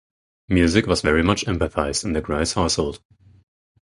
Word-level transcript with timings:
Music 0.49 0.87
was 0.87 1.03
very 1.03 1.21
much 1.21 1.47
emphasized 1.47 2.03
in 2.03 2.13
the 2.13 2.21
Grice 2.21 2.53
household. 2.53 3.03